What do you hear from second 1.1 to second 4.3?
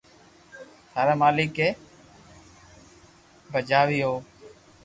مالڪ اي پڄيٽاوي ھو